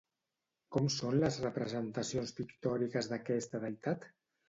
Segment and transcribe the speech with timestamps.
[0.75, 4.15] Com són les representacions pictòriques d'aquesta deïtat?